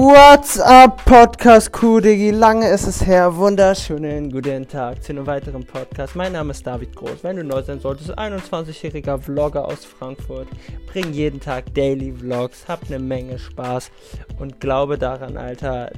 What's 0.00 0.60
up, 0.60 1.04
Podcast 1.06 1.72
Crew, 1.72 1.98
Diggi? 1.98 2.30
Lange 2.30 2.68
ist 2.70 2.86
es 2.86 3.04
her. 3.04 3.34
Wunderschönen 3.34 4.30
guten 4.30 4.68
Tag 4.68 5.02
zu 5.02 5.10
einem 5.10 5.26
weiteren 5.26 5.66
Podcast. 5.66 6.14
Mein 6.14 6.34
Name 6.34 6.52
ist 6.52 6.64
David 6.64 6.94
Groß. 6.94 7.24
Wenn 7.24 7.34
du 7.34 7.42
neu 7.42 7.60
sein 7.62 7.80
solltest, 7.80 8.16
21-jähriger 8.16 9.18
Vlogger 9.18 9.64
aus 9.64 9.84
Frankfurt. 9.84 10.46
Bring 10.86 11.12
jeden 11.12 11.40
Tag 11.40 11.74
Daily 11.74 12.12
Vlogs, 12.12 12.68
hab 12.68 12.84
eine 12.86 13.00
Menge 13.00 13.40
Spaß 13.40 13.90
und 14.38 14.60
glaube 14.60 14.98
daran, 14.98 15.36
Alter, 15.36 15.90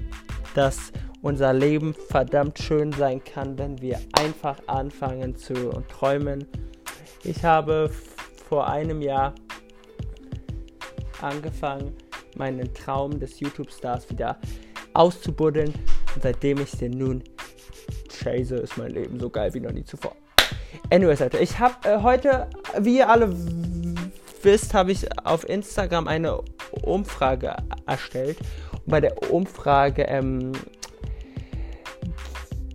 dass 0.54 0.92
unser 1.20 1.52
Leben 1.52 1.92
verdammt 2.08 2.58
schön 2.58 2.92
sein 2.92 3.22
kann, 3.22 3.58
wenn 3.58 3.82
wir 3.82 4.00
einfach 4.18 4.56
anfangen 4.66 5.36
zu 5.36 5.52
träumen. 5.90 6.46
Ich 7.22 7.44
habe 7.44 7.90
vor 8.48 8.66
einem 8.66 9.02
Jahr 9.02 9.34
angefangen, 11.20 11.94
meinen 12.36 12.72
Traum 12.74 13.18
des 13.18 13.40
YouTube-Stars 13.40 14.10
wieder 14.10 14.38
auszubuddeln. 14.94 15.72
Und 16.14 16.22
seitdem 16.22 16.60
ich 16.60 16.72
den 16.72 16.92
nun 16.92 17.22
chase, 18.08 18.56
ist 18.56 18.76
mein 18.76 18.90
Leben 18.90 19.18
so 19.18 19.30
geil 19.30 19.52
wie 19.54 19.60
noch 19.60 19.72
nie 19.72 19.84
zuvor. 19.84 20.16
Anyways, 20.90 21.20
Leute, 21.20 21.38
ich 21.38 21.58
habe 21.58 21.88
äh, 21.88 22.02
heute, 22.02 22.48
wie 22.78 22.98
ihr 22.98 23.08
alle 23.08 23.32
wisst, 24.42 24.74
habe 24.74 24.92
ich 24.92 25.06
auf 25.24 25.48
Instagram 25.48 26.08
eine 26.08 26.40
Umfrage 26.82 27.56
erstellt. 27.86 28.38
Und 28.72 28.86
bei 28.86 29.00
der 29.00 29.32
Umfrage 29.32 30.02
ähm, 30.04 30.52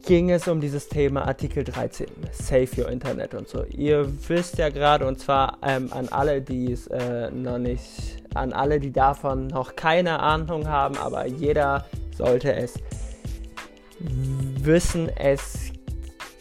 ging 0.05 0.30
es 0.30 0.48
um 0.48 0.62
dieses 0.62 0.88
Thema 0.88 1.27
Artikel 1.27 1.63
13, 1.63 2.08
Save 2.32 2.70
Your 2.77 2.90
Internet 2.90 3.34
und 3.34 3.48
so. 3.48 3.63
Ihr 3.66 4.08
wisst 4.27 4.58
ja 4.58 4.70
gerade, 4.70 5.08
und 5.08 5.20
zwar 5.20 5.58
ähm, 5.63 5.91
an 5.91 6.10
alle, 6.10 6.41
die 6.41 6.72
es 6.72 6.88
äh, 6.88 7.32
noch 7.32 7.58
nicht, 7.58 8.15
an 8.36 8.54
alle, 8.54 8.80
die 8.80 8.92
davon 8.92 9.48
noch 9.48 9.76
keine 9.76 10.20
Ahnung 10.20 10.68
haben, 10.68 10.98
aber 10.98 11.26
jeder 11.26 11.86
sollte 12.16 12.54
es 12.54 12.76
wissen, 14.00 15.10
es 15.18 15.72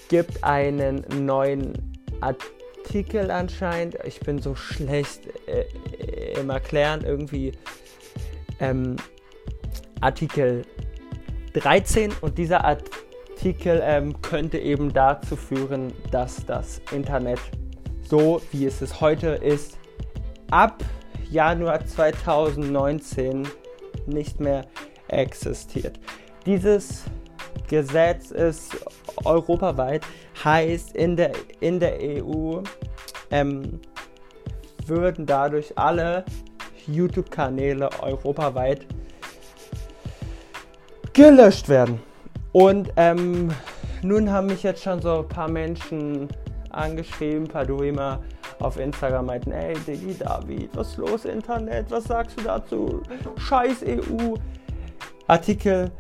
gibt 0.08 0.42
einen 0.44 1.04
neuen 1.24 1.72
Artikel 2.20 3.30
anscheinend. 3.30 3.96
Ich 4.04 4.20
bin 4.20 4.40
so 4.40 4.54
schlecht 4.54 5.28
äh, 5.46 6.40
im 6.40 6.50
Erklären, 6.50 7.02
irgendwie 7.04 7.52
ähm, 8.60 8.96
Artikel 10.00 10.62
13 11.54 12.12
und 12.20 12.36
dieser 12.38 12.64
Artikel 12.64 13.04
Artikel 13.44 13.82
ähm, 13.84 14.22
könnte 14.22 14.58
eben 14.58 14.90
dazu 14.94 15.36
führen, 15.36 15.92
dass 16.10 16.46
das 16.46 16.80
Internet 16.92 17.38
so 18.08 18.40
wie 18.52 18.64
es 18.64 18.80
es 18.80 19.02
heute 19.02 19.28
ist, 19.28 19.76
ab 20.50 20.82
Januar 21.34 21.84
2019 21.84 23.48
nicht 24.06 24.38
mehr 24.38 24.64
existiert. 25.08 25.98
Dieses 26.46 27.02
Gesetz 27.68 28.30
ist 28.30 28.76
europaweit, 29.24 30.02
heißt 30.44 30.94
in 30.94 31.16
der, 31.16 31.32
in 31.58 31.80
der 31.80 31.98
EU 32.00 32.60
ähm, 33.32 33.80
würden 34.86 35.26
dadurch 35.26 35.76
alle 35.76 36.24
YouTube-Kanäle 36.86 37.90
europaweit 38.00 38.86
gelöscht 41.12 41.68
werden. 41.68 42.00
Und 42.52 42.92
ähm, 42.96 43.50
nun 44.02 44.30
haben 44.30 44.46
mich 44.46 44.62
jetzt 44.62 44.84
schon 44.84 45.02
so 45.02 45.18
ein 45.18 45.28
paar 45.28 45.50
Menschen 45.50 46.28
angeschrieben, 46.70 47.44
ein 47.44 47.48
paar 47.48 47.66
Duima 47.66 48.20
auf 48.64 48.78
Instagram 48.78 49.26
meinten, 49.26 49.52
ey 49.52 49.74
Diggi 49.86 50.16
David, 50.18 50.74
was 50.74 50.88
ist 50.88 50.96
los 50.96 51.24
Internet, 51.26 51.90
was 51.90 52.04
sagst 52.04 52.38
du 52.38 52.44
dazu? 52.44 53.02
Scheiß 53.36 53.84
EU. 53.86 54.34
Artikel, 55.26 55.90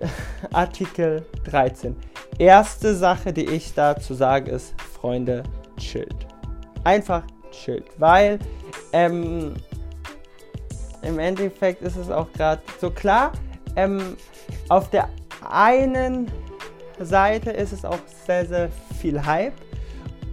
Artikel 0.52 1.26
13. 1.44 1.94
Erste 2.38 2.94
Sache, 2.94 3.32
die 3.32 3.44
ich 3.44 3.74
dazu 3.74 4.14
sage, 4.14 4.50
ist, 4.50 4.74
Freunde, 4.80 5.42
chillt. 5.76 6.26
Einfach 6.84 7.22
chillt, 7.50 7.86
weil 7.98 8.38
ähm, 8.92 9.54
im 11.02 11.18
Endeffekt 11.18 11.82
ist 11.82 11.96
es 11.96 12.10
auch 12.10 12.32
gerade 12.32 12.62
so 12.80 12.90
klar, 12.90 13.32
ähm, 13.76 14.16
auf 14.68 14.88
der 14.88 15.08
einen 15.50 16.30
Seite 16.98 17.50
ist 17.50 17.72
es 17.72 17.84
auch 17.84 17.98
sehr, 18.26 18.46
sehr 18.46 18.70
viel 19.00 19.24
Hype 19.24 19.54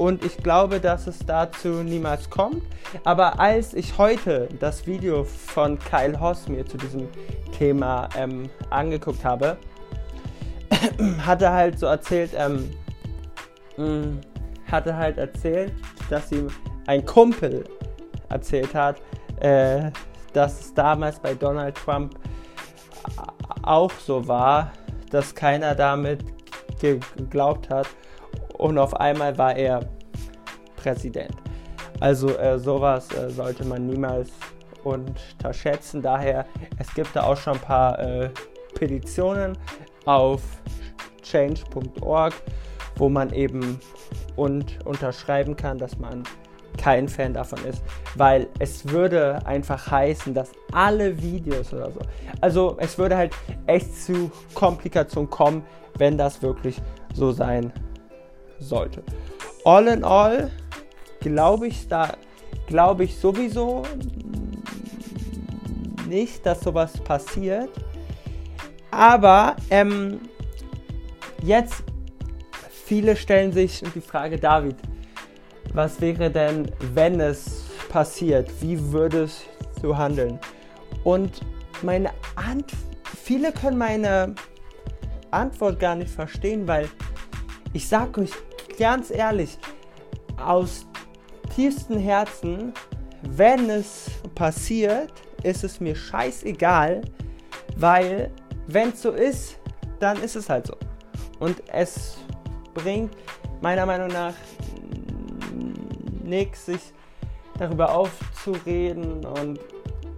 und 0.02 0.26
ich 0.26 0.38
glaube, 0.38 0.80
dass 0.80 1.06
es 1.06 1.20
dazu 1.20 1.84
niemals 1.84 2.28
kommt. 2.28 2.64
Aber 3.04 3.40
als 3.40 3.76
ich 3.76 4.00
heute 4.00 4.50
das 4.60 4.88
Video 4.88 5.24
von 5.24 5.78
Kyle 5.78 6.20
Hoss 6.20 6.48
mir 6.48 6.66
zu 6.66 6.76
diesem 6.78 7.08
Thema 7.56 8.10
ähm, 8.18 8.50
angeguckt 8.72 9.24
habe, 9.24 9.58
hat 11.24 11.44
er 11.44 11.54
halt 11.54 11.78
so 11.78 11.86
erzählt, 11.86 12.32
ähm, 12.36 12.72
mh, 13.78 14.22
hat 14.72 14.88
er 14.88 14.98
halt 14.98 15.20
erzählt, 15.20 15.72
dass 16.10 16.32
ihm 16.32 16.48
ein 16.88 17.06
Kumpel 17.06 17.64
erzählt 18.30 18.74
hat, 18.74 19.00
äh, 19.40 19.92
dass 20.34 20.62
es 20.62 20.74
damals 20.74 21.20
bei 21.20 21.36
Donald 21.36 21.76
Trump 21.76 22.16
auch 23.62 23.92
so 24.04 24.28
war, 24.28 24.72
dass 25.12 25.36
keiner 25.36 25.76
damit 25.76 26.24
geglaubt 26.80 27.70
hat 27.70 27.86
und 28.62 28.78
auf 28.78 28.94
einmal 29.00 29.38
war 29.38 29.56
er 29.56 29.82
Präsident. 30.78 31.36
Also 32.00 32.38
äh, 32.38 32.60
sowas 32.60 33.12
äh, 33.12 33.30
sollte 33.30 33.66
man 33.66 33.88
niemals 33.88 34.30
unterschätzen. 34.84 36.02
Daher, 36.02 36.46
es 36.78 36.94
gibt 36.94 37.16
da 37.16 37.24
auch 37.24 37.38
schon 37.38 37.54
ein 37.54 37.60
paar 37.60 38.00
äh, 38.00 38.30
Petitionen 38.76 39.58
auf 40.06 40.42
change.org, 41.24 42.34
wo 42.98 43.10
man 43.10 43.34
eben 43.34 43.80
und 44.36 44.78
unterschreiben 44.86 45.56
kann, 45.56 45.78
dass 45.80 45.98
man 45.98 46.24
kein 46.78 47.08
Fan 47.10 47.34
davon 47.34 47.64
ist, 47.66 47.84
weil 48.16 48.48
es 48.60 48.88
würde 48.88 49.46
einfach 49.46 49.90
heißen, 49.90 50.34
dass 50.34 50.52
alle 50.72 51.22
Videos 51.22 51.74
oder 51.74 51.92
so, 51.92 52.00
also 52.40 52.78
es 52.80 52.98
würde 52.98 53.18
halt 53.18 53.34
echt 53.66 53.96
zu 54.04 54.32
Komplikationen 54.54 55.30
kommen, 55.30 55.64
wenn 55.98 56.18
das 56.18 56.42
wirklich 56.42 56.82
so 57.14 57.32
sein 57.32 57.74
sollte. 58.62 59.04
All 59.66 59.88
in 59.88 60.04
all 60.04 60.50
glaube 61.20 61.68
ich 61.68 61.88
da, 61.88 62.14
glaube 62.68 63.04
ich 63.04 63.18
sowieso 63.18 63.84
nicht, 66.08 66.46
dass 66.46 66.62
sowas 66.62 66.94
passiert. 66.94 67.70
Aber 68.92 69.56
ähm, 69.70 70.20
jetzt 71.44 71.84
viele 72.86 73.16
stellen 73.16 73.54
sich 73.54 73.82
die 73.96 74.02
Frage, 74.02 74.38
David, 74.38 74.76
was 75.74 76.02
wäre 76.02 76.30
denn, 76.30 76.70
wenn 76.94 77.20
es 77.20 77.64
passiert? 77.90 78.50
Wie 78.62 78.92
würdest 78.92 79.46
du 79.82 79.96
handeln? 79.96 80.40
Und 81.04 81.40
meine 81.82 82.12
Ant 82.36 82.74
viele 83.32 83.52
können 83.52 83.78
meine 83.78 84.36
Antwort 85.32 85.80
gar 85.80 85.96
nicht 85.96 86.12
verstehen, 86.12 86.68
weil 86.68 86.90
ich 87.74 87.88
sage 87.88 88.22
euch 88.22 88.32
ganz 88.82 89.12
ehrlich, 89.12 89.60
aus 90.44 90.88
tiefstem 91.56 92.00
Herzen, 92.00 92.74
wenn 93.22 93.70
es 93.70 94.10
passiert, 94.34 95.14
ist 95.44 95.64
es 95.64 95.80
mir 95.80 95.96
scheißegal, 95.96 97.04
weil 97.78 98.32
wenn 98.66 98.90
es 98.90 99.04
so 99.04 99.12
ist, 99.12 99.60
dann 100.00 100.20
ist 100.24 100.36
es 100.36 100.50
halt 100.50 100.66
so. 100.66 100.76
Und 101.40 101.62
es 101.72 102.18
bringt 102.74 103.16
meiner 103.62 103.86
Meinung 103.86 104.08
nach 104.08 104.34
nichts, 106.24 106.66
sich 106.66 106.82
darüber 107.60 107.94
aufzureden 107.94 109.24
und 109.24 109.60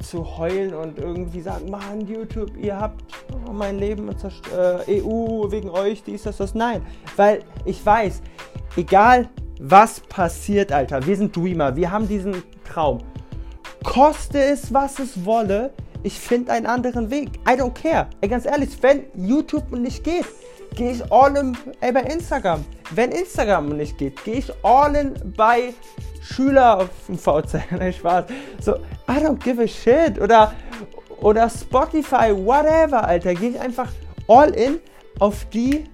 zu 0.04 0.38
heulen 0.38 0.74
und 0.74 0.98
irgendwie 1.00 1.42
sagen, 1.42 1.70
Mann, 1.70 2.02
YouTube, 2.02 2.52
ihr 2.58 2.80
habt 2.80 3.04
mein 3.52 3.80
Leben 3.80 4.10
äh, 4.10 5.02
EU 5.02 5.50
wegen 5.50 5.70
euch, 5.70 6.04
dies, 6.04 6.24
das, 6.24 6.38
das. 6.38 6.54
Nein, 6.54 6.82
weil 7.16 7.40
ich 7.66 7.84
weiß, 7.86 8.22
egal 8.76 9.30
was 9.60 10.00
passiert, 10.02 10.72
Alter, 10.72 11.06
wir 11.06 11.16
sind 11.16 11.36
Dreamer, 11.36 11.76
wir 11.76 11.92
haben 11.92 12.08
diesen 12.08 12.44
Traum. 12.66 13.00
Koste 13.84 14.44
es, 14.44 14.74
was 14.74 15.00
es 15.00 15.26
wolle, 15.26 15.72
ich 16.04 16.20
finde 16.20 16.52
einen 16.52 16.66
anderen 16.66 17.10
Weg. 17.10 17.30
I 17.48 17.54
don't 17.54 17.74
care. 17.74 18.08
Ey, 18.22 18.30
ganz 18.30 18.46
ehrlich, 18.46 18.70
wenn 18.82 19.06
YouTube 19.16 19.72
nicht 19.72 20.04
geht, 20.04 20.26
gehe 20.76 20.92
ich 20.92 21.12
all 21.12 21.36
in 21.38 21.58
ey, 21.80 21.92
bei 21.92 22.02
Instagram. 22.02 22.66
Wenn 22.96 23.12
Instagram 23.12 23.70
nicht 23.70 23.98
geht, 23.98 24.24
gehe 24.24 24.36
ich 24.36 24.52
all 24.64 24.96
in 24.96 25.14
bei 25.36 25.74
Schüler 26.22 26.80
auf 26.80 26.90
dem 27.08 27.18
VZ. 27.18 27.60
Nein, 27.72 27.94
Spaß. 27.94 28.26
So, 28.62 28.76
I 29.08 29.20
don't 29.20 29.42
give 29.44 29.62
a 29.62 29.68
shit. 29.68 30.20
Oder, 30.22 30.54
oder 31.22 31.50
Spotify, 31.50 32.32
whatever, 32.36 33.06
Alter. 33.06 33.34
Gehe 33.34 33.52
ich 33.52 33.60
einfach 33.60 33.90
all 34.28 34.52
in 34.52 34.80
auf 35.20 35.46
die 35.50 35.86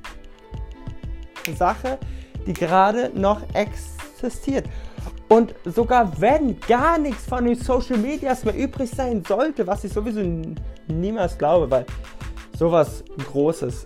Sache, 1.58 1.98
die 2.46 2.54
gerade 2.54 3.12
noch 3.14 3.42
existiert. 3.54 4.66
Und 5.30 5.54
sogar 5.64 6.20
wenn 6.20 6.60
gar 6.62 6.98
nichts 6.98 7.26
von 7.26 7.46
den 7.46 7.56
Social 7.56 7.98
Medias 7.98 8.44
mehr 8.44 8.56
übrig 8.56 8.90
sein 8.90 9.24
sollte, 9.26 9.66
was 9.68 9.84
ich 9.84 9.94
sowieso 9.94 10.22
niemals 10.88 11.38
glaube, 11.38 11.70
weil 11.70 11.86
sowas 12.58 13.04
Großes, 13.32 13.86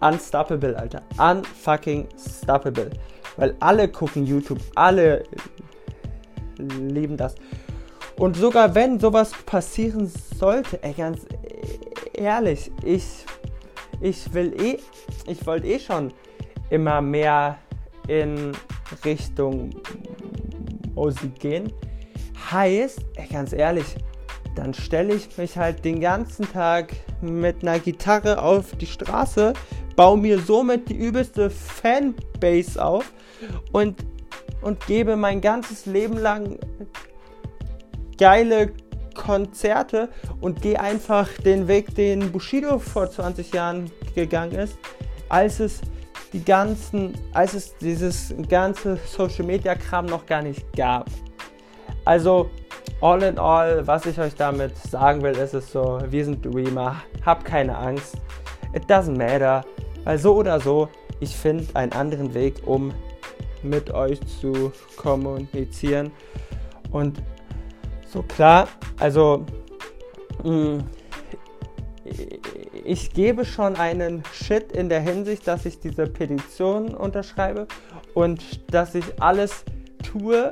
unstoppable, 0.00 0.76
Alter, 0.76 1.02
unfucking 1.18 2.08
stoppable. 2.16 2.90
Weil 3.36 3.56
alle 3.60 3.88
gucken 3.88 4.26
YouTube, 4.26 4.60
alle 4.74 5.24
lieben 6.58 7.16
das. 7.16 7.34
Und 8.16 8.36
sogar 8.36 8.74
wenn 8.74 9.00
sowas 9.00 9.32
passieren 9.46 10.10
sollte, 10.36 10.82
ey, 10.82 10.92
ganz 10.92 11.26
ehrlich, 12.12 12.70
ich, 12.84 13.24
ich 14.00 14.32
will 14.34 14.54
eh, 14.60 14.78
ich 15.26 15.46
wollte 15.46 15.66
eh 15.66 15.78
schon 15.78 16.12
immer 16.68 17.00
mehr 17.00 17.58
in 18.08 18.52
Richtung 19.04 19.70
Musik 20.94 21.38
gehen. 21.38 21.72
Heißt, 22.50 23.00
ey, 23.14 23.26
ganz 23.28 23.52
ehrlich, 23.52 23.96
dann 24.54 24.74
stelle 24.74 25.14
ich 25.14 25.38
mich 25.38 25.56
halt 25.56 25.84
den 25.84 26.00
ganzen 26.00 26.50
Tag 26.52 26.92
mit 27.22 27.62
einer 27.62 27.78
Gitarre 27.78 28.42
auf 28.42 28.72
die 28.76 28.86
Straße, 28.86 29.54
baue 30.00 30.16
mir 30.16 30.38
somit 30.38 30.88
die 30.88 30.96
übelste 30.96 31.50
Fanbase 31.50 32.82
auf 32.82 33.12
und, 33.70 34.02
und 34.62 34.86
gebe 34.86 35.14
mein 35.14 35.42
ganzes 35.42 35.84
Leben 35.84 36.16
lang 36.16 36.58
geile 38.16 38.72
Konzerte 39.14 40.08
und 40.40 40.62
gehe 40.62 40.80
einfach 40.80 41.28
den 41.44 41.68
Weg, 41.68 41.94
den 41.96 42.32
Bushido 42.32 42.78
vor 42.78 43.10
20 43.10 43.52
Jahren 43.52 43.90
gegangen 44.14 44.52
ist, 44.52 44.78
als 45.28 45.60
es 45.60 45.82
die 46.32 46.42
ganzen, 46.42 47.12
als 47.34 47.52
es 47.52 47.76
dieses 47.76 48.34
ganze 48.48 48.96
Social 49.04 49.44
Media 49.44 49.74
Kram 49.74 50.06
noch 50.06 50.24
gar 50.24 50.40
nicht 50.40 50.64
gab. 50.74 51.10
Also, 52.06 52.48
all 53.02 53.22
in 53.22 53.38
all, 53.38 53.86
was 53.86 54.06
ich 54.06 54.18
euch 54.18 54.34
damit 54.34 54.74
sagen 54.78 55.20
will, 55.20 55.36
ist 55.36 55.52
es 55.52 55.70
so, 55.70 55.98
wir 56.08 56.24
sind 56.24 56.42
Dreamer, 56.42 56.96
habt 57.26 57.44
keine 57.44 57.76
Angst, 57.76 58.16
it 58.72 58.84
doesn't 58.84 59.18
matter, 59.18 59.62
weil 60.04 60.18
so 60.18 60.34
oder 60.34 60.60
so, 60.60 60.88
ich 61.20 61.36
finde 61.36 61.66
einen 61.74 61.92
anderen 61.92 62.34
Weg, 62.34 62.66
um 62.66 62.92
mit 63.62 63.92
euch 63.92 64.20
zu 64.40 64.72
kommunizieren. 64.96 66.10
Und 66.90 67.22
so 68.08 68.22
klar, 68.22 68.68
also 68.98 69.44
mh, 70.42 70.50
mm, 70.50 70.84
ich 72.84 73.12
gebe 73.12 73.44
schon 73.44 73.76
einen 73.76 74.22
Shit 74.32 74.72
in 74.72 74.88
der 74.88 75.00
Hinsicht, 75.00 75.46
dass 75.46 75.66
ich 75.66 75.78
diese 75.78 76.06
Petition 76.06 76.94
unterschreibe 76.94 77.68
und 78.14 78.72
dass 78.72 78.94
ich 78.94 79.04
alles 79.20 79.64
tue, 80.02 80.50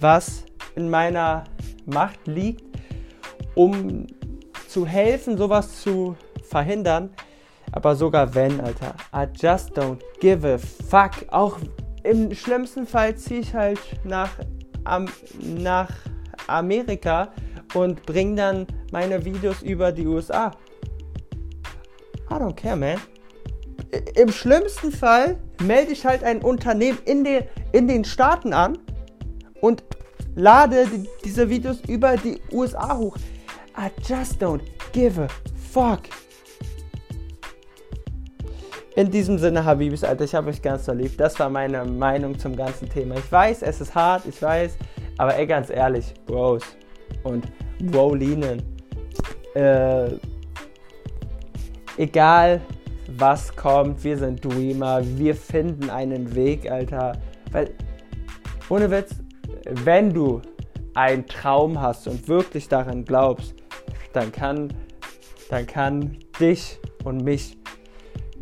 was 0.00 0.44
in 0.74 0.90
meiner 0.90 1.44
Macht 1.84 2.26
liegt, 2.26 2.64
um 3.54 4.06
zu 4.68 4.86
helfen, 4.86 5.38
sowas 5.38 5.80
zu 5.80 6.16
verhindern. 6.42 7.10
Aber 7.72 7.94
sogar 7.94 8.34
wenn, 8.34 8.60
Alter, 8.60 8.94
I 9.14 9.26
just 9.34 9.76
don't 9.76 9.98
give 10.20 10.46
a 10.46 10.58
fuck. 10.58 11.26
Auch 11.30 11.58
im 12.02 12.34
schlimmsten 12.34 12.86
Fall 12.86 13.16
ziehe 13.16 13.40
ich 13.40 13.54
halt 13.54 13.80
nach, 14.04 14.30
am, 14.84 15.06
nach 15.40 15.90
Amerika 16.46 17.32
und 17.74 18.04
bringe 18.06 18.36
dann 18.36 18.66
meine 18.92 19.24
Videos 19.24 19.62
über 19.62 19.92
die 19.92 20.06
USA. 20.06 20.52
I 22.30 22.34
don't 22.34 22.54
care, 22.54 22.76
man. 22.76 22.98
Im 24.14 24.30
schlimmsten 24.30 24.92
Fall 24.92 25.38
melde 25.62 25.92
ich 25.92 26.04
halt 26.04 26.24
ein 26.24 26.42
Unternehmen 26.42 26.98
in 27.04 27.24
den, 27.24 27.44
in 27.72 27.88
den 27.88 28.04
Staaten 28.04 28.52
an 28.52 28.78
und 29.60 29.82
lade 30.34 30.86
die, 30.86 31.08
diese 31.24 31.48
Videos 31.48 31.80
über 31.88 32.16
die 32.16 32.40
USA 32.52 32.96
hoch. 32.96 33.16
I 33.76 33.90
just 34.06 34.42
don't 34.42 34.62
give 34.92 35.20
a 35.20 35.28
fuck. 35.72 36.00
In 38.96 39.10
diesem 39.10 39.36
Sinne, 39.36 39.62
Habibis, 39.62 40.02
Alter, 40.02 40.24
ich 40.24 40.34
habe 40.34 40.48
euch 40.48 40.62
ganz 40.62 40.86
verliebt. 40.86 41.20
Das 41.20 41.38
war 41.38 41.50
meine 41.50 41.84
Meinung 41.84 42.38
zum 42.38 42.56
ganzen 42.56 42.88
Thema. 42.88 43.16
Ich 43.16 43.30
weiß, 43.30 43.60
es 43.60 43.82
ist 43.82 43.94
hart, 43.94 44.24
ich 44.26 44.40
weiß, 44.40 44.74
aber 45.18 45.36
ey, 45.36 45.46
ganz 45.46 45.68
ehrlich, 45.68 46.14
Bros 46.24 46.62
und 47.22 47.44
Brolinen, 47.78 48.62
äh, 49.54 50.08
egal 51.98 52.62
was 53.18 53.54
kommt, 53.54 54.02
wir 54.02 54.16
sind 54.16 54.42
Dreamer, 54.42 55.02
wir 55.04 55.34
finden 55.34 55.90
einen 55.90 56.34
Weg, 56.34 56.70
Alter. 56.70 57.12
Weil, 57.52 57.74
ohne 58.70 58.90
Witz, 58.90 59.10
wenn 59.84 60.14
du 60.14 60.40
einen 60.94 61.26
Traum 61.26 61.78
hast 61.78 62.08
und 62.08 62.26
wirklich 62.28 62.66
daran 62.66 63.04
glaubst, 63.04 63.54
dann 64.14 64.32
kann, 64.32 64.72
dann 65.50 65.66
kann 65.66 66.16
dich 66.40 66.78
und 67.04 67.22
mich 67.22 67.58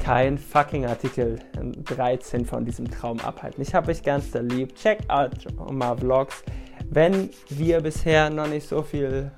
kein 0.04 0.36
fucking 0.36 0.84
Artikel 0.84 1.38
13 1.84 2.44
von 2.44 2.66
diesem 2.66 2.90
Traum 2.90 3.18
abhalten. 3.20 3.62
Ich 3.62 3.74
habe 3.74 3.90
euch 3.90 4.02
ganz 4.02 4.34
lieb. 4.34 4.74
Check 4.76 4.98
out 5.08 5.30
my 5.70 5.96
Vlogs. 5.96 6.44
Wenn 6.90 7.30
wir 7.48 7.80
bisher 7.80 8.28
noch 8.28 8.46
nicht 8.46 8.68
so 8.68 8.82
viel 8.82 9.30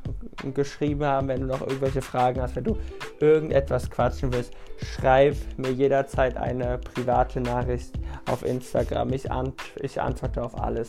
geschrieben 0.54 1.04
haben, 1.04 1.28
wenn 1.28 1.42
du 1.42 1.46
noch 1.46 1.60
irgendwelche 1.60 2.02
Fragen 2.02 2.42
hast, 2.42 2.56
wenn 2.56 2.64
du 2.64 2.76
irgendetwas 3.20 3.88
quatschen 3.88 4.32
willst, 4.32 4.52
schreib 4.82 5.36
mir 5.56 5.70
jederzeit 5.70 6.36
eine 6.36 6.78
private 6.78 7.40
Nachricht 7.40 7.92
auf 8.28 8.44
Instagram. 8.44 9.12
Ich, 9.12 9.30
ant 9.30 9.54
ich 9.80 10.00
antworte 10.00 10.42
auf 10.42 10.60
alles. 10.60 10.88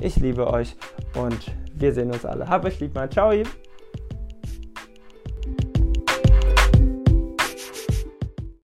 Ich 0.00 0.16
liebe 0.16 0.46
euch 0.46 0.76
und 1.16 1.52
wir 1.74 1.92
sehen 1.92 2.12
uns 2.12 2.24
alle. 2.24 2.48
Hab 2.48 2.64
euch 2.64 2.78
lieb, 2.78 2.94
mal. 2.94 3.10
Ciao. 3.10 3.32